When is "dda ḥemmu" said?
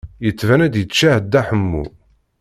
1.21-1.83